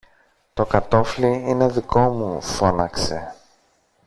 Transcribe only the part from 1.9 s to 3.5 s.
μου, φώναξε.